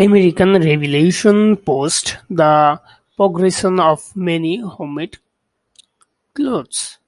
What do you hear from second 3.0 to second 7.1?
progression of many homemade cloths.